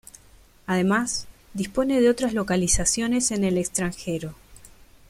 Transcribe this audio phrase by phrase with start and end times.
[0.65, 4.33] Además, dispone de otras localizaciones en el extranjero.